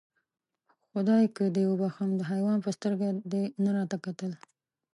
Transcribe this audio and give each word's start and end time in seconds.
خدایکه 0.89 1.45
دې 1.55 1.63
وبښم، 1.67 2.09
د 2.15 2.21
حیوان 2.31 2.59
په 2.65 2.69
سترګه 2.77 3.07
دې 3.31 3.43
نه 3.63 3.69
راته 3.77 3.97
کتل. 4.05 4.31